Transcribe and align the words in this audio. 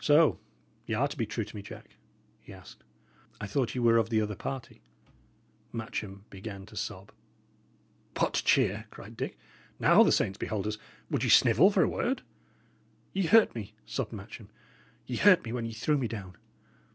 "So 0.00 0.38
y' 0.86 0.94
are 0.94 1.08
to 1.08 1.16
be 1.18 1.26
true 1.26 1.44
to 1.44 1.54
me, 1.54 1.60
Jack?" 1.60 1.96
he 2.40 2.54
asked. 2.54 2.84
"I 3.38 3.46
thought 3.46 3.74
ye 3.74 3.80
were 3.80 3.98
of 3.98 4.08
the 4.08 4.18
other 4.22 4.34
party." 4.34 4.80
Matcham 5.74 6.24
began 6.30 6.64
to 6.64 6.74
sob. 6.74 7.12
"What 8.18 8.32
cheer!" 8.46 8.86
cried 8.90 9.14
Dick. 9.14 9.36
"Now 9.78 10.02
the 10.02 10.10
saints 10.10 10.38
behold 10.38 10.66
us! 10.66 10.78
would 11.10 11.22
ye 11.22 11.28
snivel 11.28 11.70
for 11.70 11.82
a 11.82 11.86
word?" 11.88 12.22
"Ye 13.12 13.24
hurt 13.26 13.54
me," 13.54 13.74
sobbed 13.84 14.14
Matcham. 14.14 14.48
"Ye 15.06 15.16
hurt 15.18 15.44
me 15.44 15.52
when 15.52 15.66
ye 15.66 15.74
threw 15.74 15.98
me 15.98 16.08
down. 16.08 16.38